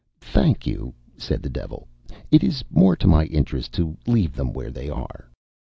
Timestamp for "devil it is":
1.51-2.63